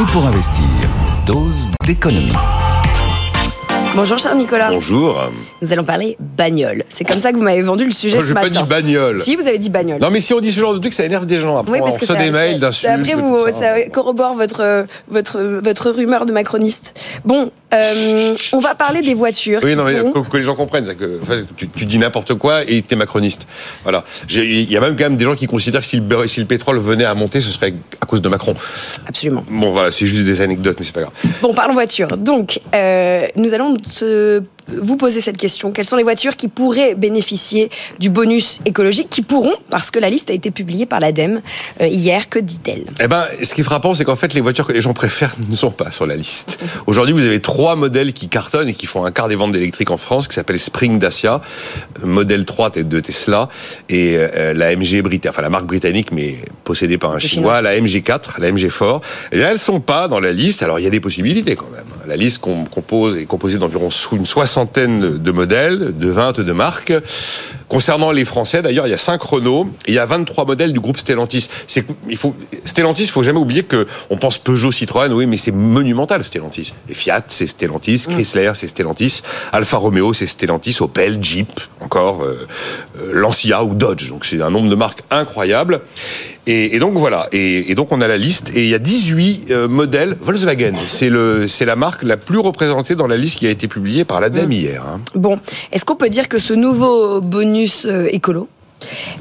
Tout 0.00 0.06
pour 0.12 0.24
investir. 0.24 0.64
Dose 1.26 1.72
d'économie. 1.84 2.32
Bonjour 3.94 4.16
cher 4.16 4.34
Nicolas. 4.34 4.70
Bonjour. 4.70 5.20
Nous 5.60 5.72
allons 5.74 5.84
parler 5.84 6.16
bagnole. 6.38 6.84
C'est 6.88 7.04
comme 7.04 7.18
ça 7.18 7.32
que 7.32 7.36
vous 7.36 7.42
m'avez 7.42 7.60
vendu 7.60 7.84
le 7.84 7.90
sujet 7.90 8.18
ce 8.18 8.24
j'ai 8.24 8.32
matin. 8.32 8.48
pas 8.48 8.62
dit 8.62 8.66
bagnole. 8.66 9.22
Si, 9.22 9.36
vous 9.36 9.46
avez 9.46 9.58
dit 9.58 9.68
bagnole. 9.68 10.00
Non, 10.00 10.08
mais 10.10 10.20
si 10.20 10.32
on 10.32 10.40
dit 10.40 10.52
ce 10.52 10.58
genre 10.58 10.72
de 10.72 10.78
truc, 10.78 10.94
ça 10.94 11.04
énerve 11.04 11.26
des 11.26 11.38
gens. 11.38 11.58
Après, 11.58 11.72
Oui, 11.72 11.78
on 11.82 11.84
parce 11.84 11.96
que 11.96 12.00
reçoit 12.06 12.16
ça, 12.16 12.22
des 12.24 12.30
mails 12.30 12.58
d'insultes. 12.58 12.90
Après, 12.90 13.14
vous, 13.14 13.44
ça. 13.48 13.52
ça 13.52 13.88
corrobore 13.92 14.36
votre, 14.36 14.86
votre, 15.08 15.38
votre 15.62 15.90
rumeur 15.90 16.24
de 16.24 16.32
macroniste. 16.32 16.98
Bon, 17.26 17.50
euh, 17.74 18.34
on 18.52 18.58
va 18.58 18.74
parler 18.74 19.00
des 19.00 19.14
voitures. 19.14 19.60
Oui, 19.62 19.76
non, 19.76 19.84
mais 19.84 19.94
que, 19.94 20.28
que 20.28 20.36
les 20.36 20.42
gens 20.42 20.54
comprennent, 20.54 20.86
que 20.94 21.20
tu, 21.56 21.68
tu 21.68 21.84
dis 21.84 21.98
n'importe 21.98 22.34
quoi 22.34 22.62
et 22.66 22.82
t'es 22.82 22.96
macroniste. 22.96 23.46
Voilà. 23.82 24.04
Il 24.28 24.70
y 24.70 24.76
a 24.76 24.80
même 24.80 24.96
quand 24.96 25.04
même 25.04 25.16
des 25.16 25.24
gens 25.24 25.34
qui 25.34 25.46
considèrent 25.46 25.80
que 25.80 25.86
si 25.86 25.96
le, 25.96 26.02
beurre- 26.02 26.28
si 26.28 26.40
le 26.40 26.46
pétrole 26.46 26.78
venait 26.78 27.04
à 27.04 27.14
monter, 27.14 27.40
ce 27.40 27.50
serait 27.52 27.74
à 28.00 28.06
cause 28.06 28.22
de 28.22 28.28
Macron. 28.28 28.54
Absolument. 29.06 29.44
Bon, 29.48 29.70
voilà, 29.72 29.90
c'est 29.90 30.06
juste 30.06 30.24
des 30.24 30.40
anecdotes, 30.40 30.76
mais 30.78 30.84
c'est 30.86 30.94
pas 30.94 31.02
grave. 31.02 31.12
Bon, 31.42 31.54
parlons 31.54 31.74
voiture. 31.74 32.08
Donc, 32.08 32.60
euh, 32.74 33.26
nous 33.36 33.54
allons 33.54 33.76
se- 33.88 34.42
vous 34.76 34.96
poser 34.96 35.20
cette 35.20 35.36
question. 35.36 35.72
Quelles 35.72 35.84
sont 35.84 35.96
les 35.96 36.02
voitures 36.02 36.36
qui 36.36 36.48
pourraient 36.48 36.94
bénéficier 36.94 37.70
du 37.98 38.10
bonus 38.10 38.60
écologique 38.64 39.08
Qui 39.10 39.22
pourront, 39.22 39.56
parce 39.70 39.90
que 39.90 39.98
la 39.98 40.10
liste 40.10 40.30
a 40.30 40.32
été 40.32 40.50
publiée 40.50 40.86
par 40.86 41.00
l'ADEME 41.00 41.42
euh, 41.80 41.86
hier. 41.86 42.28
Que 42.28 42.38
dit-elle? 42.38 42.84
Eh 43.02 43.08
ben, 43.08 43.24
ce 43.42 43.54
qui 43.54 43.62
est 43.62 43.64
frappant, 43.64 43.94
c'est 43.94 44.04
qu'en 44.04 44.16
fait, 44.16 44.34
les 44.34 44.40
voitures 44.40 44.66
que 44.66 44.72
les 44.72 44.82
gens 44.82 44.92
préfèrent 44.92 45.34
ne 45.48 45.56
sont 45.56 45.70
pas 45.70 45.90
sur 45.90 46.06
la 46.06 46.16
liste. 46.16 46.58
Aujourd'hui, 46.86 47.14
vous 47.14 47.24
avez 47.24 47.40
trois 47.40 47.76
modèles 47.76 48.12
qui 48.12 48.28
cartonnent 48.28 48.68
et 48.68 48.74
qui 48.74 48.86
font 48.86 49.04
un 49.04 49.10
quart 49.10 49.28
des 49.28 49.36
ventes 49.36 49.52
d'électriques 49.52 49.90
en 49.90 49.96
France, 49.96 50.28
qui 50.28 50.34
s'appelle 50.34 50.58
Spring 50.58 50.98
Dacia, 50.98 51.40
modèle 52.02 52.44
3 52.44 52.70
de 52.70 53.00
Tesla, 53.00 53.48
et 53.88 54.16
euh, 54.16 54.54
la 54.54 54.74
MG 54.76 55.02
britannique, 55.02 55.26
enfin 55.28 55.42
la 55.42 55.50
marque 55.50 55.66
britannique, 55.66 56.12
mais 56.12 56.36
possédée 56.64 56.98
par 56.98 57.12
un 57.12 57.18
Chinois, 57.18 57.60
la 57.62 57.76
MG4, 57.78 58.40
la 58.40 58.50
MG4. 58.50 59.00
Et 59.32 59.38
là, 59.38 59.50
elles 59.50 59.58
sont 59.58 59.80
pas 59.80 60.08
dans 60.08 60.20
la 60.20 60.32
liste. 60.32 60.62
Alors, 60.62 60.78
il 60.78 60.84
y 60.84 60.86
a 60.86 60.90
des 60.90 61.00
possibilités 61.00 61.56
quand 61.56 61.70
même. 61.70 61.84
La 62.10 62.16
liste 62.16 62.38
qu'on 62.38 62.64
compose 62.64 63.16
est 63.16 63.24
composée 63.24 63.58
d'environ 63.58 63.88
une 64.10 64.26
soixantaine 64.26 65.18
de 65.18 65.30
modèles, 65.30 65.96
de 65.96 66.10
20 66.10 66.40
de 66.40 66.52
marques. 66.52 66.92
Concernant 67.68 68.10
les 68.10 68.24
Français, 68.24 68.62
d'ailleurs, 68.62 68.88
il 68.88 68.90
y 68.90 68.94
a 68.94 68.98
5 68.98 69.22
Renault 69.22 69.68
et 69.86 69.92
il 69.92 69.94
y 69.94 69.98
a 70.00 70.06
23 70.06 70.44
modèles 70.44 70.72
du 70.72 70.80
groupe 70.80 70.98
Stellantis. 70.98 71.48
C'est 71.68 71.86
il 72.08 72.16
faut 72.16 72.34
Stellantis, 72.64 73.04
il 73.04 73.10
faut 73.10 73.22
jamais 73.22 73.38
oublier 73.38 73.62
que 73.62 73.86
on 74.10 74.16
pense 74.16 74.38
Peugeot, 74.38 74.72
Citroën, 74.72 75.12
oui, 75.12 75.26
mais 75.26 75.36
c'est 75.36 75.52
monumental 75.52 76.24
Stellantis. 76.24 76.72
Et 76.88 76.94
Fiat, 76.94 77.22
c'est 77.28 77.46
Stellantis, 77.46 78.06
Chrysler, 78.08 78.50
c'est 78.54 78.66
Stellantis, 78.66 79.22
Alfa 79.52 79.76
Romeo, 79.76 80.12
c'est 80.12 80.26
Stellantis, 80.26 80.78
Opel, 80.80 81.22
Jeep, 81.22 81.60
encore 81.80 82.24
euh, 82.24 82.48
euh, 82.98 83.12
Lancia 83.14 83.62
ou 83.62 83.76
Dodge. 83.76 84.08
Donc 84.08 84.26
c'est 84.26 84.42
un 84.42 84.50
nombre 84.50 84.68
de 84.68 84.74
marques 84.74 85.02
incroyable. 85.12 85.82
Et, 86.46 86.74
et 86.74 86.78
donc 86.78 86.94
voilà. 86.94 87.28
Et, 87.32 87.70
et 87.70 87.74
donc 87.74 87.92
on 87.92 88.00
a 88.00 88.08
la 88.08 88.16
liste 88.16 88.50
et 88.54 88.62
il 88.64 88.68
y 88.68 88.74
a 88.74 88.78
18 88.78 89.50
euh, 89.50 89.68
modèles 89.68 90.16
Volkswagen. 90.20 90.72
C'est 90.86 91.10
la 91.64 91.76
marque 91.76 92.02
la 92.02 92.16
plus 92.16 92.38
représentée 92.38 92.94
dans 92.94 93.06
la 93.06 93.16
liste 93.16 93.38
qui 93.38 93.46
a 93.46 93.50
été 93.50 93.68
publiée 93.68 94.04
par 94.04 94.20
l'ADEME 94.20 94.50
hier. 94.52 94.82
hein. 94.82 95.00
Bon, 95.14 95.38
est-ce 95.72 95.84
qu'on 95.84 95.96
peut 95.96 96.08
dire 96.08 96.28
que 96.28 96.38
ce 96.40 96.52
nouveau 96.54 97.20
bonus 97.20 97.84
euh, 97.86 98.08
écolo, 98.10 98.48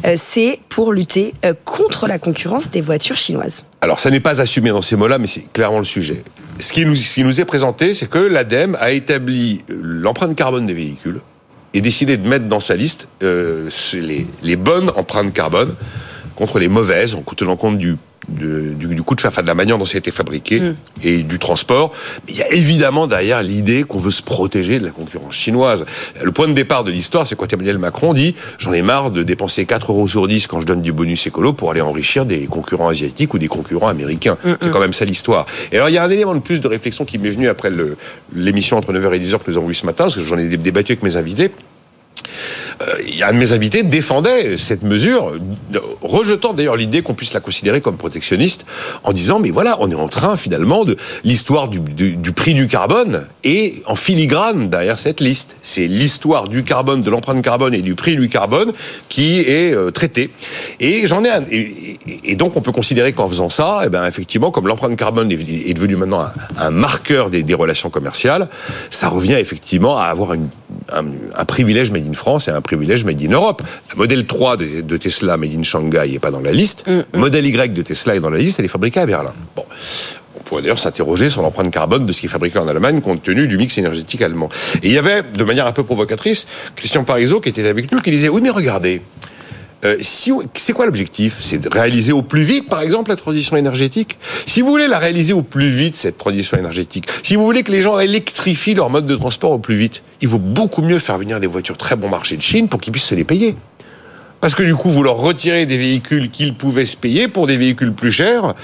euh, 0.06 0.16
c'est 0.18 0.60
pour 0.70 0.94
lutter 0.94 1.34
euh, 1.46 1.54
contre 1.66 2.08
la 2.08 2.20
concurrence 2.20 2.72
des 2.72 2.80
voitures 2.82 3.18
chinoises? 3.18 3.64
Alors, 3.82 4.00
ça 4.00 4.10
n'est 4.10 4.22
pas 4.22 4.40
assumé 4.42 4.70
dans 4.70 4.82
ces 4.82 4.96
mots-là, 4.96 5.18
mais 5.18 5.28
c'est 5.28 5.52
clairement 5.52 5.80
le 5.80 5.86
sujet. 5.86 6.24
Ce 6.60 6.72
qui 6.72 6.86
nous, 6.86 6.96
ce 6.96 7.14
qui 7.16 7.24
nous 7.26 7.40
est 7.42 7.46
présenté, 7.46 7.94
c'est 7.94 8.10
que 8.10 8.20
l'ADEME 8.20 8.78
a 8.80 8.92
établi 8.92 9.62
l'empreinte 9.68 10.36
carbone 10.36 10.66
des 10.66 10.74
véhicules 10.74 11.20
et 11.74 11.82
décidé 11.82 12.18
de 12.18 12.28
mettre 12.28 12.46
dans 12.48 12.60
sa 12.60 12.76
liste 12.76 13.08
euh, 13.24 13.70
les, 13.94 14.26
les 14.42 14.56
bonnes 14.56 14.92
empreintes 14.96 15.32
carbone 15.34 15.76
contre 16.40 16.58
les 16.58 16.70
mauvaises, 16.70 17.16
en 17.16 17.22
tenant 17.36 17.58
compte 17.58 17.78
du, 17.78 17.98
du, 18.30 18.74
du 18.74 19.04
coût 19.04 19.14
de 19.14 19.20
faire, 19.20 19.30
enfin, 19.30 19.42
de 19.42 19.48
la 19.48 19.56
manière 19.56 19.78
dont 19.78 19.84
ça 19.84 19.96
a 19.96 20.00
été 20.00 20.10
fabriqué 20.10 20.72
et 21.04 21.18
du 21.24 21.38
transport. 21.38 21.92
Mais 22.26 22.34
il 22.34 22.40
y 22.40 22.42
a 22.42 22.50
évidemment 22.54 23.08
derrière 23.08 23.44
l'idée 23.44 23.84
qu'on 23.84 23.98
veut 23.98 24.10
se 24.10 24.24
protéger 24.24 24.80
de 24.80 24.86
la 24.86 24.92
concurrence 24.92 25.34
chinoise. 25.36 25.84
Le 26.24 26.32
point 26.32 26.48
de 26.48 26.54
départ 26.54 26.86
de 26.86 26.92
l'histoire, 26.92 27.28
c'est 27.28 27.36
quand 27.36 27.52
Emmanuel 27.52 27.78
Macron 27.78 28.14
dit 28.14 28.36
j'en 28.58 28.72
ai 28.72 28.82
marre 28.82 29.12
de 29.12 29.22
dépenser 29.22 29.66
4 29.66 29.92
euros 29.92 30.08
sur 30.08 30.26
10 30.28 30.48
quand 30.48 30.62
je 30.62 30.66
donne 30.66 30.82
du 30.82 30.94
bonus 30.94 31.28
écolo 31.28 31.52
pour 31.52 31.72
aller 31.72 31.82
enrichir 31.82 32.26
des 32.26 32.46
concurrents 32.46 32.88
asiatiques 32.88 33.34
ou 33.34 33.38
des 33.38 33.50
concurrents 33.50 33.90
américains. 33.90 34.38
C'est 34.62 34.72
quand 34.72 34.80
même 34.80 34.94
ça 34.94 35.04
l'histoire. 35.04 35.46
Et 35.74 35.76
alors 35.76 35.90
il 35.90 35.94
y 35.94 35.98
a 35.98 36.04
un 36.06 36.10
élément 36.10 36.34
de 36.34 36.40
plus 36.40 36.62
de 36.62 36.68
réflexion 36.70 37.04
qui 37.04 37.18
m'est 37.18 37.32
venu 37.32 37.50
après 37.50 37.70
l'émission 38.34 38.78
entre 38.78 38.94
9h 38.94 39.14
et 39.14 39.20
10h 39.20 39.40
que 39.40 39.52
nous 39.52 39.58
avons 39.58 39.70
eu 39.70 39.76
ce 39.76 39.86
matin, 39.86 40.06
parce 40.06 40.16
que 40.16 40.24
j'en 40.24 40.38
ai 40.38 40.48
débattu 40.56 40.94
avec 40.94 41.04
mes 41.04 41.18
invités. 41.18 41.52
Euh, 42.82 42.96
un 43.24 43.34
de 43.34 43.38
mes 43.38 43.52
invités 43.52 43.84
défendait 43.84 44.58
cette 44.58 44.84
mesure, 44.84 45.34
rejetant 46.02 46.54
d'ailleurs 46.54 46.76
l'idée 46.78 47.02
qu'on 47.02 47.14
puisse 47.14 47.34
la 47.34 47.40
considérer 47.42 47.82
comme 47.82 47.98
protectionniste, 47.98 48.66
en 49.04 49.12
disant 49.12 49.40
mais 49.40 49.50
voilà, 49.50 49.76
on 49.80 49.92
est 49.92 49.96
en 49.96 50.08
train 50.08 50.38
finalement 50.38 50.86
de 50.86 50.96
l'histoire 51.24 51.68
du, 51.68 51.82
prix 52.32 52.54
du 52.54 52.68
carbone 52.68 53.26
et 53.44 53.82
en 53.86 53.96
filigrane 53.96 54.70
derrière 54.70 55.00
cette 55.00 55.20
liste. 55.20 55.58
C'est 55.62 55.88
l'histoire 55.88 56.48
du 56.48 56.64
carbone, 56.64 57.04
de 57.04 57.10
l'empreinte 57.10 57.42
carbone 57.44 57.74
et 57.74 57.82
du 57.82 57.96
prix 57.96 58.16
du 58.16 58.30
carbone 58.30 58.72
qui 59.10 59.42
est 59.42 59.74
euh, 59.74 59.92
traitée. 59.92 60.30
Et 60.80 61.06
j'en 61.08 61.24
ai 61.24 61.30
un, 61.30 61.44
et, 61.52 61.58
et- 62.08 62.32
et 62.32 62.36
donc 62.36 62.56
on 62.56 62.62
peut 62.62 62.72
considérer 62.72 63.12
qu'en 63.14 63.28
faisant 63.28 63.50
ça, 63.50 63.82
eh 63.86 63.90
ben 63.90 64.06
effectivement, 64.06 64.52
comme 64.52 64.68
l'empreinte 64.68 64.96
carbone 64.96 65.32
est, 65.32 65.74
devenue 65.74 65.96
maintenant 65.98 66.22
un, 66.22 66.32
un 66.58 66.70
marqueur 66.72 67.30
des, 67.30 67.44
des 67.44 67.54
relations 67.54 67.90
commerciales, 67.90 68.48
ça 68.90 69.10
revient 69.10 69.34
effectivement 69.34 69.98
à 69.98 70.06
avoir 70.06 70.34
une, 70.34 70.48
un, 70.92 71.06
un 71.36 71.46
privilège 71.46 71.92
made 71.92 72.08
in 72.08 72.14
France 72.14 72.48
et 72.48 72.52
un 72.52 72.62
privilège 72.62 73.06
made 73.06 73.22
in 73.22 73.32
Europe. 73.32 73.62
Le 73.92 73.98
modèle 73.98 74.26
3 74.26 74.58
de, 74.58 74.82
de 74.82 74.98
Tesla 74.98 75.38
made 75.38 75.54
in 75.58 75.64
Shanghai 75.64 76.10
n'est 76.12 76.20
pas 76.20 76.32
dans 76.32 76.40
la 76.40 76.52
liste. 76.52 76.86
Modèle 77.14 77.46
Y 77.46 77.74
de 77.74 77.82
Tesla 77.82 78.16
est 78.16 78.20
dans 78.20 78.30
la 78.30 78.38
liste, 78.38 78.60
elle 78.60 78.66
est 78.66 78.70
fabriquée 78.70 79.00
à 79.00 79.06
Berlin. 79.06 79.34
Bon. 79.56 79.66
On 80.36 80.42
pourrait 80.42 80.62
d'ailleurs 80.62 80.80
s'interroger 80.80 81.30
sur 81.30 81.42
l'empreinte 81.42 81.72
carbone 81.72 82.06
de 82.06 82.12
ce 82.12 82.22
qui 82.22 82.26
est 82.26 82.30
fabriqué 82.30 82.58
en 82.60 82.68
Allemagne 82.68 83.02
compte 83.02 83.22
tenu 83.22 83.48
du 83.48 83.58
mix 83.58 83.78
énergétique 83.78 84.22
allemand. 84.22 84.50
Et 84.82 84.88
il 84.88 84.94
y 84.94 84.98
avait, 84.98 85.22
de 85.22 85.44
manière 85.44 85.68
un 85.68 85.72
peu 85.72 85.84
provocatrice, 85.84 86.48
Christian 86.76 87.04
Parizeau 87.04 87.40
qui 87.40 87.50
était 87.50 87.68
avec 87.68 87.92
nous, 87.92 88.00
qui 88.00 88.10
disait, 88.10 88.30
oui 88.30 88.42
mais 88.42 88.50
regardez, 88.50 89.02
euh, 89.86 89.98
c'est 90.02 90.74
quoi 90.74 90.86
l'objectif? 90.86 91.38
C'est 91.42 91.58
de 91.58 91.70
réaliser 91.70 92.12
au 92.12 92.22
plus 92.22 92.42
vite, 92.42 92.68
par 92.68 92.82
exemple, 92.82 93.10
la 93.10 93.16
transition 93.16 93.56
énergétique? 93.56 94.18
Si 94.46 94.62
vous 94.62 94.68
voulez 94.68 94.88
la 94.88 95.00
réaliser 95.00 95.34
au 95.34 95.42
plus 95.42 95.70
vite, 95.70 95.96
cette 95.96 96.18
transition 96.18 96.58
énergétique, 96.58 97.08
si 97.24 97.36
vous 97.36 97.46
voulez 97.46 97.64
que 97.64 97.72
les 97.72 97.82
gens 97.82 97.98
électrifient 98.00 98.74
leur 98.74 98.90
mode 98.90 99.08
de 99.08 99.16
transport 99.16 99.52
au 99.52 99.60
plus 99.60 99.76
vite, 99.76 100.02
il 100.22 100.28
vaut 100.28 100.40
beaucoup 100.40 100.82
mieux 100.82 101.00
faire 101.00 101.18
venir 101.18 101.40
des 101.40 101.48
voitures 101.48 101.78
très 101.78 101.96
bon 101.96 102.10
marché 102.10 102.36
de 102.36 102.42
Chine 102.42 102.68
pour 102.68 102.82
qu'ils 102.82 102.92
puissent 102.92 103.06
se 103.06 103.16
les 103.16 103.24
payer. 103.24 103.56
Parce 104.42 104.56
que 104.56 104.64
du 104.64 104.76
coup, 104.76 104.90
vous 104.90 105.04
leur 105.04 105.18
retirez 105.18 105.66
des 105.66 105.78
véhicules 105.78 106.30
qu'ils 106.30 106.54
pouvaient 106.54 106.86
se 106.86 106.98
payer 106.98 107.28
pour 107.28 107.48
des 107.48 107.58
véhicules 107.58 107.94
plus 107.94 108.12
chers, 108.12 108.56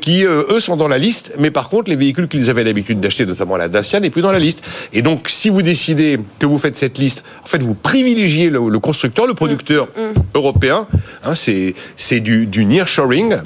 qui, 0.00 0.26
euh, 0.26 0.44
eux, 0.50 0.60
sont 0.60 0.76
dans 0.76 0.88
la 0.88 0.98
liste. 0.98 1.34
Mais 1.38 1.50
par 1.50 1.68
contre, 1.68 1.90
les 1.90 1.96
véhicules 1.96 2.28
qu'ils 2.28 2.50
avaient 2.50 2.64
l'habitude 2.64 3.00
d'acheter, 3.00 3.26
notamment 3.26 3.56
la 3.56 3.68
Dacia, 3.68 4.00
n'est 4.00 4.10
plus 4.10 4.22
dans 4.22 4.32
la 4.32 4.38
liste. 4.38 4.62
Et 4.92 5.02
donc, 5.02 5.28
si 5.28 5.48
vous 5.48 5.62
décidez 5.62 6.18
que 6.38 6.46
vous 6.46 6.58
faites 6.58 6.76
cette 6.76 6.98
liste, 6.98 7.24
en 7.42 7.46
fait, 7.46 7.62
vous 7.62 7.74
privilégiez 7.74 8.50
le, 8.50 8.68
le 8.68 8.78
constructeur, 8.78 9.26
le 9.26 9.34
producteur 9.34 9.88
européen. 10.34 10.86
Hein, 11.24 11.34
c'est 11.34 11.74
c'est 11.96 12.20
du, 12.20 12.46
du 12.46 12.64
nearshoring. 12.64 13.36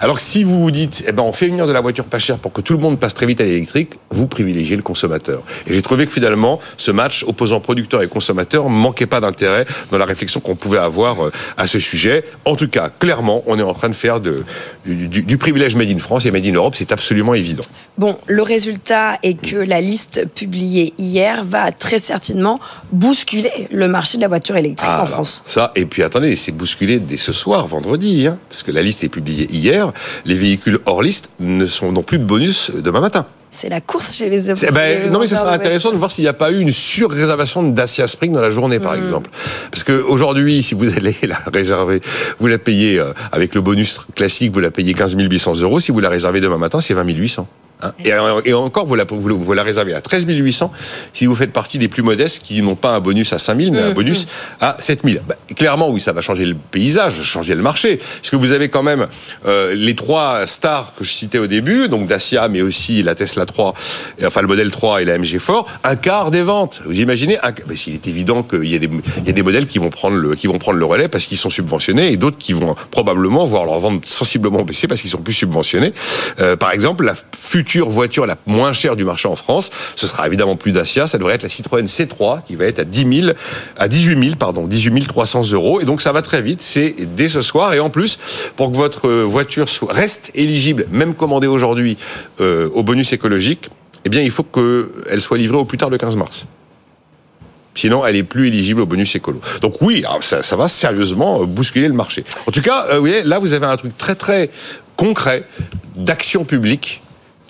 Alors 0.00 0.16
que 0.16 0.22
si 0.22 0.44
vous 0.44 0.60
vous 0.60 0.70
dites, 0.70 1.04
eh 1.06 1.12
ben, 1.12 1.22
on 1.22 1.32
fait 1.32 1.46
venir 1.46 1.66
de 1.66 1.72
la 1.72 1.80
voiture 1.80 2.04
pas 2.04 2.18
chère 2.18 2.38
pour 2.38 2.52
que 2.52 2.60
tout 2.60 2.72
le 2.74 2.78
monde 2.80 2.98
passe 2.98 3.14
très 3.14 3.26
vite 3.26 3.40
à 3.40 3.44
l'électrique, 3.44 3.92
vous 4.10 4.26
privilégiez 4.26 4.76
le 4.76 4.82
consommateur. 4.82 5.42
Et 5.66 5.74
j'ai 5.74 5.82
trouvé 5.82 6.06
que 6.06 6.12
finalement, 6.12 6.60
ce 6.76 6.90
match 6.90 7.24
opposant 7.26 7.60
producteur 7.60 8.02
et 8.02 8.08
consommateur 8.08 8.68
manquait 8.68 9.06
pas 9.06 9.20
d'intérêt 9.20 9.64
dans 9.90 9.98
la 9.98 10.04
réflexion 10.04 10.40
qu'on 10.40 10.56
pouvait 10.56 10.78
avoir 10.78 11.24
euh, 11.26 11.32
à 11.56 11.66
ce 11.66 11.78
sujet. 11.80 12.24
En 12.44 12.56
tout 12.56 12.68
cas, 12.68 12.90
clairement, 12.90 13.42
on 13.46 13.58
est 13.58 13.62
en 13.62 13.74
train 13.74 13.88
de 13.88 13.94
faire 13.94 14.20
de, 14.20 14.44
du, 14.84 15.08
du- 15.08 15.22
du 15.22 15.38
privilège 15.38 15.76
Made 15.76 15.88
in 15.90 15.98
France 15.98 16.26
et 16.26 16.30
Made 16.30 16.44
in 16.46 16.52
Europe, 16.54 16.74
c'est 16.76 16.92
absolument 16.92 17.34
évident. 17.34 17.64
Bon, 17.96 18.18
le 18.26 18.42
résultat 18.42 19.18
est 19.22 19.34
que 19.34 19.56
la 19.56 19.80
liste 19.80 20.26
publiée 20.34 20.92
hier 20.98 21.44
va 21.44 21.70
très 21.70 21.98
certainement 21.98 22.58
bousculer 22.92 23.68
le 23.70 23.88
marché 23.88 24.18
de 24.18 24.22
la 24.22 24.28
voiture 24.28 24.56
électrique 24.56 24.90
en 24.90 25.06
France. 25.06 25.42
Ça, 25.46 25.72
et 25.76 25.84
puis 25.86 26.02
attendez, 26.02 26.34
c'est 26.36 26.52
bousculé 26.52 26.98
dès 26.98 27.16
ce 27.16 27.32
soir, 27.32 27.66
vendredi, 27.66 28.26
hein, 28.26 28.38
parce 28.48 28.62
que 28.62 28.70
la 28.72 28.82
liste 28.82 29.04
est 29.04 29.08
publiée 29.08 29.46
hier. 29.52 29.83
Les 30.24 30.34
véhicules 30.34 30.78
hors 30.86 31.02
liste 31.02 31.30
ne 31.40 31.66
sont 31.66 31.92
non 31.92 32.02
plus 32.02 32.18
de 32.18 32.24
bonus 32.24 32.70
demain 32.74 33.00
matin. 33.00 33.26
C'est 33.54 33.68
la 33.68 33.80
course 33.80 34.16
chez 34.16 34.28
les 34.28 34.52
ben, 34.72 35.12
non, 35.12 35.20
mais 35.20 35.28
ça 35.28 35.36
serait 35.36 35.54
intéressant 35.54 35.92
de 35.92 35.96
voir 35.96 36.10
s'il 36.10 36.24
n'y 36.24 36.28
a 36.28 36.32
pas 36.32 36.50
eu 36.50 36.58
une 36.58 36.72
surréservation 36.72 37.62
de 37.62 37.70
Dacia 37.70 38.08
Spring 38.08 38.32
dans 38.32 38.40
la 38.40 38.50
journée, 38.50 38.80
par 38.80 38.96
exemple. 38.96 39.30
Parce 39.70 39.84
que 39.84 39.92
aujourd'hui, 39.92 40.64
si 40.64 40.74
vous 40.74 40.92
allez 40.92 41.14
la 41.22 41.38
réserver, 41.52 42.00
vous 42.40 42.48
la 42.48 42.58
payez 42.58 42.98
euh, 42.98 43.12
avec 43.30 43.54
le 43.54 43.60
bonus 43.60 44.00
classique, 44.16 44.52
vous 44.52 44.58
la 44.58 44.72
payez 44.72 44.92
15 44.92 45.14
800 45.16 45.60
euros. 45.60 45.78
Si 45.78 45.92
vous 45.92 46.00
la 46.00 46.08
réservez 46.08 46.40
demain 46.40 46.58
matin, 46.58 46.80
c'est 46.80 46.94
20 46.94 47.04
800. 47.04 47.46
Hein. 47.82 47.92
Et, 48.04 48.10
et, 48.48 48.54
encore, 48.54 48.86
vous 48.86 48.94
la, 48.94 49.04
vous, 49.04 49.20
vous 49.20 49.52
la, 49.52 49.62
réservez 49.62 49.94
à 49.94 50.00
13 50.00 50.26
800 50.26 50.72
si 51.12 51.26
vous 51.26 51.34
faites 51.34 51.52
partie 51.52 51.78
des 51.78 51.88
plus 51.88 52.02
modestes 52.02 52.42
qui 52.42 52.60
n'ont 52.62 52.76
pas 52.76 52.90
un 52.90 53.00
bonus 53.00 53.32
à 53.32 53.38
5 53.38 53.60
000, 53.60 53.72
mais 53.72 53.80
un 53.80 53.90
mmh, 53.90 53.94
bonus 53.94 54.26
mmh. 54.26 54.28
à 54.60 54.76
7 54.78 55.00
000. 55.04 55.18
Bah, 55.26 55.36
clairement, 55.56 55.90
oui, 55.90 56.00
ça 56.00 56.12
va 56.12 56.20
changer 56.20 56.46
le 56.46 56.54
paysage, 56.54 57.22
changer 57.22 57.54
le 57.54 57.62
marché. 57.62 57.96
Parce 57.96 58.30
que 58.30 58.36
vous 58.36 58.52
avez 58.52 58.68
quand 58.68 58.82
même 58.82 59.06
euh, 59.46 59.74
les 59.74 59.94
trois 59.94 60.46
stars 60.46 60.92
que 60.96 61.04
je 61.04 61.12
citais 61.12 61.38
au 61.38 61.46
début, 61.46 61.88
donc 61.88 62.06
Dacia, 62.06 62.48
mais 62.48 62.62
aussi 62.62 63.02
la 63.02 63.14
Tesla 63.14 63.46
3, 63.46 63.74
enfin 64.24 64.40
le 64.40 64.48
modèle 64.48 64.70
3 64.70 65.02
et 65.02 65.04
la 65.04 65.18
MG4, 65.18 65.64
un 65.84 65.96
quart 65.96 66.30
des 66.30 66.42
ventes. 66.42 66.82
Vous 66.86 67.00
imaginez 67.00 67.38
un, 67.42 67.50
bah, 67.50 67.74
Il 67.86 67.94
est 67.94 68.06
évident 68.06 68.42
qu'il 68.42 68.70
y, 68.70 68.76
a 68.76 68.78
des, 68.78 68.90
il 69.18 69.26
y 69.26 69.30
a 69.30 69.32
des 69.32 69.42
modèles 69.42 69.66
qui 69.66 69.78
vont 69.78 69.90
prendre 69.90 70.16
le, 70.16 70.34
qui 70.34 70.46
vont 70.46 70.58
prendre 70.58 70.78
le 70.78 70.84
relais 70.84 71.08
parce 71.08 71.26
qu'ils 71.26 71.38
sont 71.38 71.50
subventionnés 71.50 72.12
et 72.12 72.16
d'autres 72.16 72.38
qui 72.38 72.52
vont 72.52 72.74
probablement 72.90 73.44
voir 73.44 73.64
leur 73.64 73.78
vente 73.78 74.06
sensiblement 74.06 74.62
baisser 74.62 74.88
parce 74.88 75.00
qu'ils 75.00 75.10
sont 75.10 75.22
plus 75.22 75.34
subventionnés. 75.34 75.92
Euh, 76.40 76.56
par 76.56 76.72
exemple, 76.72 77.04
la 77.04 77.14
future 77.36 77.63
voiture 77.86 78.26
la 78.26 78.36
moins 78.46 78.72
chère 78.72 78.96
du 78.96 79.04
marché 79.04 79.28
en 79.28 79.36
France, 79.36 79.70
ce 79.96 80.06
sera 80.06 80.26
évidemment 80.26 80.56
plus 80.56 80.72
Dacia, 80.72 81.06
ça 81.06 81.18
devrait 81.18 81.34
être 81.34 81.42
la 81.42 81.48
Citroën 81.48 81.84
C3 81.84 82.44
qui 82.46 82.56
va 82.56 82.66
être 82.66 82.78
à 82.78 82.84
10 82.84 83.22
000, 83.22 83.32
à 83.76 83.88
18 83.88 84.22
000, 84.22 84.36
pardon, 84.36 84.66
18 84.66 85.06
300 85.06 85.52
euros. 85.52 85.80
Et 85.80 85.84
donc 85.84 86.00
ça 86.00 86.12
va 86.12 86.22
très 86.22 86.42
vite, 86.42 86.62
c'est 86.62 86.94
dès 87.16 87.28
ce 87.28 87.42
soir. 87.42 87.74
Et 87.74 87.80
en 87.80 87.90
plus, 87.90 88.18
pour 88.56 88.70
que 88.70 88.76
votre 88.76 89.08
voiture 89.08 89.66
reste 89.88 90.30
éligible, 90.34 90.86
même 90.90 91.14
commandée 91.14 91.46
aujourd'hui, 91.46 91.96
euh, 92.40 92.68
au 92.74 92.82
bonus 92.82 93.12
écologique, 93.12 93.70
eh 94.04 94.08
bien, 94.08 94.22
il 94.22 94.30
faut 94.30 94.42
qu'elle 94.42 95.20
soit 95.20 95.38
livrée 95.38 95.56
au 95.56 95.64
plus 95.64 95.78
tard 95.78 95.90
le 95.90 95.98
15 95.98 96.16
mars. 96.16 96.46
Sinon, 97.74 98.06
elle 98.06 98.16
est 98.16 98.22
plus 98.22 98.48
éligible 98.48 98.82
au 98.82 98.86
bonus 98.86 99.14
écolo. 99.16 99.40
Donc 99.60 99.82
oui, 99.82 100.04
ça, 100.20 100.42
ça 100.42 100.56
va 100.56 100.68
sérieusement 100.68 101.42
euh, 101.42 101.44
bousculer 101.44 101.88
le 101.88 101.94
marché. 101.94 102.24
En 102.46 102.52
tout 102.52 102.62
cas, 102.62 102.86
euh, 102.90 102.94
vous 102.94 103.00
voyez, 103.00 103.22
là, 103.22 103.38
vous 103.38 103.52
avez 103.52 103.66
un 103.66 103.76
truc 103.76 103.96
très 103.98 104.14
très 104.14 104.50
concret 104.96 105.44
d'action 105.96 106.44
publique 106.44 107.02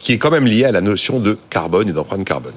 qui 0.05 0.13
est 0.13 0.19
quand 0.19 0.31
même 0.31 0.47
lié 0.47 0.65
à 0.67 0.71
la 0.71 0.83
notion 0.83 1.19
de 1.19 1.37
carbone 1.51 1.89
et 1.89 1.93
d'empreinte 1.93 2.25
carbone. 2.25 2.53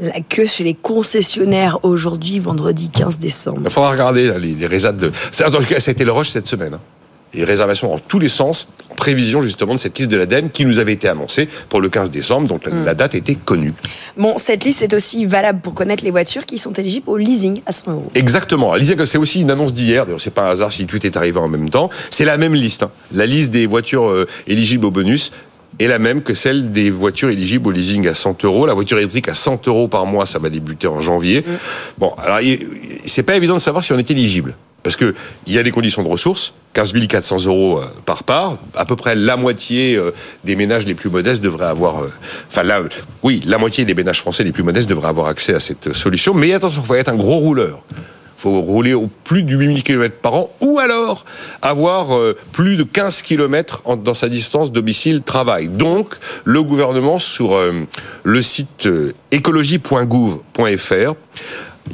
La 0.00 0.20
queue 0.20 0.46
chez 0.46 0.62
les 0.62 0.74
concessionnaires 0.74 1.80
aujourd'hui, 1.82 2.38
vendredi 2.38 2.88
15 2.88 3.18
décembre. 3.18 3.62
Il 3.64 3.70
faudra 3.70 3.90
regarder 3.90 4.32
les, 4.38 4.54
les 4.54 4.66
résades 4.66 4.96
de. 4.96 5.12
Dans 5.50 5.58
le 5.58 5.64
cas, 5.64 5.80
ça 5.80 5.90
a 5.90 5.92
été 5.92 6.04
le 6.04 6.12
rush 6.12 6.30
cette 6.30 6.46
semaine. 6.46 6.74
Hein 6.74 6.80
et 7.34 7.44
réservations 7.44 7.92
en 7.92 7.98
tous 7.98 8.18
les 8.18 8.28
sens, 8.28 8.68
en 8.90 8.94
prévision 8.94 9.42
justement 9.42 9.74
de 9.74 9.78
cette 9.78 9.98
liste 9.98 10.10
de 10.10 10.16
l'ADEME 10.16 10.50
qui 10.50 10.64
nous 10.64 10.78
avait 10.78 10.92
été 10.92 11.08
annoncée 11.08 11.48
pour 11.68 11.80
le 11.80 11.88
15 11.88 12.10
décembre, 12.10 12.48
donc 12.48 12.66
la, 12.66 12.72
mm. 12.72 12.94
date 12.94 13.14
était 13.14 13.34
connue. 13.34 13.74
Bon, 14.16 14.38
cette 14.38 14.64
liste 14.64 14.82
est 14.82 14.94
aussi 14.94 15.26
valable 15.26 15.60
pour 15.60 15.74
connaître 15.74 16.04
les 16.04 16.10
voitures 16.10 16.46
qui 16.46 16.58
sont 16.58 16.72
éligibles 16.72 17.08
au 17.08 17.16
leasing 17.16 17.60
à 17.66 17.72
100 17.72 17.92
euros. 17.92 18.10
Exactement. 18.14 18.72
que 18.72 19.04
c'est 19.04 19.18
aussi 19.18 19.42
une 19.42 19.50
annonce 19.50 19.72
d'hier, 19.72 20.06
d'ailleurs 20.06 20.20
c'est 20.20 20.32
pas 20.32 20.48
un 20.48 20.50
hasard 20.50 20.72
si 20.72 20.86
tout 20.86 21.04
est 21.04 21.16
arrivé 21.16 21.38
en 21.38 21.48
même 21.48 21.70
temps, 21.70 21.90
c'est 22.10 22.24
la 22.24 22.38
même 22.38 22.54
liste. 22.54 22.82
Hein. 22.82 22.90
La 23.12 23.26
liste 23.26 23.50
des 23.50 23.66
voitures 23.66 24.08
euh, 24.08 24.26
éligibles 24.46 24.86
au 24.86 24.90
bonus 24.90 25.32
est 25.78 25.86
la 25.86 25.98
même 25.98 26.22
que 26.22 26.34
celle 26.34 26.72
des 26.72 26.90
voitures 26.90 27.30
éligibles 27.30 27.68
au 27.68 27.70
leasing 27.70 28.06
à 28.08 28.14
100 28.14 28.44
euros. 28.44 28.66
La 28.66 28.74
voiture 28.74 28.98
électrique 28.98 29.28
à 29.28 29.34
100 29.34 29.66
euros 29.68 29.88
par 29.88 30.06
mois, 30.06 30.26
ça 30.26 30.38
va 30.38 30.50
débuter 30.50 30.86
en 30.86 31.00
janvier. 31.00 31.40
Mm. 31.40 31.44
Bon, 31.98 32.14
alors 32.18 32.38
c'est 33.06 33.22
pas 33.22 33.36
évident 33.36 33.54
de 33.54 33.60
savoir 33.60 33.84
si 33.84 33.92
on 33.92 33.98
est 33.98 34.10
éligible. 34.10 34.54
Parce 34.82 34.96
qu'il 34.96 35.12
y 35.48 35.58
a 35.58 35.62
des 35.62 35.72
conditions 35.72 36.02
de 36.02 36.08
ressources, 36.08 36.54
15 36.74 36.92
400 37.08 37.46
euros 37.46 37.78
euh, 37.78 37.86
par 38.06 38.22
part, 38.22 38.58
à 38.76 38.84
peu 38.84 38.94
près 38.94 39.16
la 39.16 39.36
moitié 39.36 39.96
euh, 39.96 40.12
des 40.44 40.54
ménages 40.54 40.86
les 40.86 40.94
plus 40.94 41.10
modestes 41.10 41.42
devraient 41.42 41.66
avoir, 41.66 42.04
euh, 42.04 42.12
enfin 42.48 42.62
là, 42.62 42.80
oui, 43.22 43.42
la 43.44 43.58
moitié 43.58 43.84
des 43.84 43.94
ménages 43.94 44.20
français 44.20 44.44
les 44.44 44.52
plus 44.52 44.62
modestes 44.62 44.88
devraient 44.88 45.08
avoir 45.08 45.26
accès 45.26 45.52
à 45.52 45.60
cette 45.60 45.92
solution. 45.94 46.32
Mais 46.32 46.52
attention, 46.52 46.80
il 46.82 46.86
faut 46.86 46.94
être 46.94 47.08
un 47.08 47.16
gros 47.16 47.38
rouleur. 47.38 47.82
Faut 48.38 48.60
rouler 48.60 48.94
au 48.94 49.10
plus 49.24 49.42
de 49.42 49.54
8000 49.54 49.82
km 49.82 50.14
par 50.14 50.34
an, 50.34 50.50
ou 50.60 50.78
alors 50.78 51.24
avoir 51.60 52.16
plus 52.52 52.76
de 52.76 52.84
15 52.84 53.22
km 53.22 53.82
dans 53.96 54.14
sa 54.14 54.28
distance 54.28 54.72
domicile-travail. 54.72 55.68
Donc, 55.68 56.14
le 56.44 56.62
gouvernement, 56.62 57.18
sur 57.18 57.58
le 58.22 58.42
site 58.42 58.88
écologie.gouv.fr, 59.32 61.14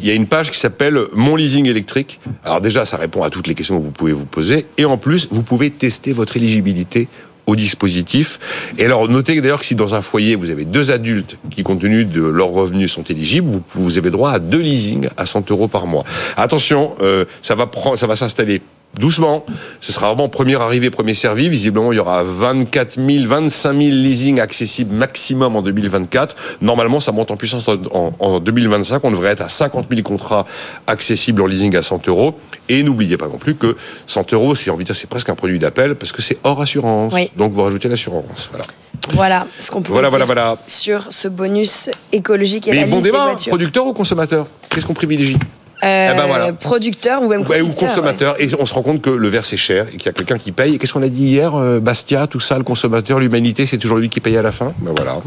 il 0.01 0.07
y 0.07 0.11
a 0.11 0.15
une 0.15 0.27
page 0.27 0.51
qui 0.51 0.59
s'appelle 0.59 0.99
Mon 1.13 1.37
leasing 1.37 1.67
électrique. 1.67 2.21
Alors 2.45 2.61
déjà, 2.61 2.85
ça 2.85 2.97
répond 2.97 3.23
à 3.23 3.31
toutes 3.31 3.47
les 3.47 3.55
questions 3.55 3.79
que 3.79 3.85
vous 3.85 3.91
pouvez 3.91 4.13
vous 4.13 4.27
poser. 4.27 4.67
Et 4.77 4.85
en 4.85 4.99
plus, 4.99 5.29
vous 5.31 5.43
pouvez 5.43 5.71
tester 5.71 6.13
votre 6.13 6.37
éligibilité 6.37 7.09
au 7.47 7.57
dispositif. 7.57 8.39
Et 8.79 8.85
alors, 8.85 9.09
notez 9.09 9.41
d'ailleurs 9.41 9.61
que 9.61 9.67
si 9.67 9.75
dans 9.75 9.95
un 9.95 10.03
foyer, 10.03 10.35
vous 10.35 10.51
avez 10.51 10.65
deux 10.65 10.91
adultes 10.91 11.37
qui, 11.51 11.63
compte 11.63 11.81
tenu 11.81 12.05
de 12.05 12.23
leurs 12.23 12.49
revenus, 12.49 12.93
sont 12.93 13.03
éligibles, 13.03 13.49
vous, 13.49 13.63
vous 13.75 13.99
avez 13.99 14.11
droit 14.11 14.31
à 14.31 14.39
deux 14.39 14.61
leasings 14.61 15.09
à 15.17 15.27
100 15.27 15.51
euros 15.51 15.69
par 15.69 15.87
mois. 15.87 16.05
Attention, 16.37 16.95
euh, 17.01 17.25
ça 17.43 17.55
va, 17.55 17.71
ça 17.97 18.07
va 18.07 18.17
s'installer 18.17 18.63
doucement. 18.99 19.45
Ce 19.81 19.93
sera 19.93 20.09
vraiment 20.09 20.29
première 20.29 20.61
arrivée, 20.61 20.91
premier 20.91 21.15
servi. 21.15 21.49
Visiblement, 21.49 21.93
il 21.93 21.97
y 21.97 21.99
aura 21.99 22.23
24 22.23 22.95
000, 22.95 23.27
25 23.27 23.73
000 23.73 23.79
leasing 23.91 24.41
accessibles 24.41 24.95
maximum 24.95 25.57
en 25.57 25.63
2024. 25.63 26.37
Normalement, 26.61 27.01
ça 27.01 27.13
monte 27.13 27.31
en 27.31 27.37
puissance 27.37 27.67
en, 27.69 28.41
2025. 28.41 29.05
On 29.05 29.11
devrait 29.11 29.31
être 29.31 29.43
à 29.43 29.49
50 29.49 29.87
000 29.91 30.03
contrats 30.03 30.47
accessibles 30.87 31.43
en 31.43 31.47
leasing 31.47 31.77
à 31.77 31.83
100 31.83 32.09
euros. 32.09 32.39
Et 32.69 32.83
n'oubliez 32.83 33.17
pas 33.17 33.29
non 33.29 33.39
plus 33.39 33.55
que 33.55 33.77
100 34.07 34.33
euros, 34.33 34.55
c'est 34.55 34.71
envie 34.71 34.85
de 34.85 34.87
dire, 34.87 34.97
c'est 34.97 35.09
presque 35.09 35.29
un 35.29 35.35
produit 35.35 35.59
d'appel 35.59 35.95
parce 35.95 36.13
que 36.13 36.23
c'est 36.23 36.39
hors 36.45 36.61
assurance. 36.61 37.13
Donc, 37.37 37.53
vous 37.53 37.63
rajoutez 37.63 37.89
l'assurance. 37.89 38.49
Voilà. 38.51 38.65
Voilà 39.13 39.47
ce 39.61 39.71
qu'on 39.71 39.83
peut 39.83 39.93
voilà, 39.93 40.09
voilà, 40.09 40.25
voilà. 40.25 40.57
sur 40.67 41.07
ce 41.11 41.29
bonus 41.29 41.91
écologique 42.13 42.69
et 42.69 42.71
Mais 42.71 42.81
la 42.81 42.87
bon 42.87 42.97
liste 42.97 43.07
débat, 43.07 43.35
des 43.35 43.51
producteur 43.51 43.87
ou 43.87 43.93
consommateur? 43.93 44.47
Qu'est-ce 44.71 44.87
qu'on 44.87 44.95
privilégie? 44.95 45.37
Euh, 45.83 46.11
eh 46.13 46.17
ben 46.17 46.27
voilà. 46.27 46.53
producteur 46.53 47.23
ou 47.23 47.29
même 47.29 47.43
ou 47.43 47.73
consommateur. 47.73 48.41
Et 48.41 48.49
on 48.59 48.67
se 48.67 48.75
rend 48.75 48.83
compte 48.83 49.03
que 49.03 49.11
le 49.11 49.29
verre 49.29 49.45
c'est 49.45 49.57
cher 49.57 49.87
et 49.89 49.97
qu'il 49.97 50.07
y 50.07 50.09
a 50.09 50.13
quelqu'un 50.13 50.39
qui 50.39 50.53
paye. 50.53 50.75
Et 50.75 50.79
qu'est-ce 50.79 50.93
qu'on 50.93 51.03
a 51.03 51.09
dit 51.09 51.27
hier 51.27 51.55
euh, 51.55 51.81
Bastia, 51.81 52.27
tout 52.27 52.41
ça, 52.41 52.57
le 52.57 52.65
consommateur, 52.65 53.19
l'humanité, 53.19 53.67
c'est 53.67 53.79
toujours 53.79 53.99
lui 53.99 54.09
qui 54.09 54.21
paye 54.21 54.37
à 54.37 54.43
la 54.43 54.53
fin? 54.53 54.73
Ben 54.79 54.93
voilà. 54.97 55.19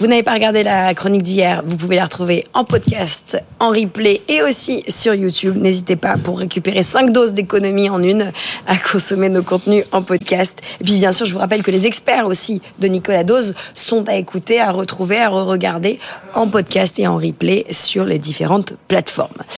Vous 0.00 0.06
n'avez 0.06 0.22
pas 0.22 0.32
regardé 0.32 0.62
la 0.62 0.94
chronique 0.94 1.20
d'hier, 1.20 1.62
vous 1.66 1.76
pouvez 1.76 1.96
la 1.96 2.04
retrouver 2.04 2.46
en 2.54 2.64
podcast, 2.64 3.38
en 3.58 3.68
replay 3.68 4.22
et 4.28 4.40
aussi 4.40 4.82
sur 4.88 5.14
YouTube. 5.14 5.58
N'hésitez 5.58 5.94
pas 5.94 6.16
pour 6.16 6.38
récupérer 6.38 6.82
5 6.82 7.10
doses 7.12 7.34
d'économie 7.34 7.90
en 7.90 8.02
une 8.02 8.32
à 8.66 8.78
consommer 8.78 9.28
nos 9.28 9.42
contenus 9.42 9.84
en 9.92 10.00
podcast. 10.00 10.62
Et 10.80 10.84
puis 10.84 10.96
bien 10.96 11.12
sûr, 11.12 11.26
je 11.26 11.34
vous 11.34 11.38
rappelle 11.38 11.62
que 11.62 11.70
les 11.70 11.86
experts 11.86 12.24
aussi 12.24 12.62
de 12.78 12.88
Nicolas 12.88 13.24
Dose 13.24 13.54
sont 13.74 14.08
à 14.08 14.14
écouter, 14.14 14.58
à 14.58 14.72
retrouver, 14.72 15.20
à 15.20 15.28
re-regarder 15.28 15.98
en 16.32 16.48
podcast 16.48 16.98
et 16.98 17.06
en 17.06 17.18
replay 17.18 17.66
sur 17.70 18.06
les 18.06 18.18
différentes 18.18 18.72
plateformes. 18.88 19.42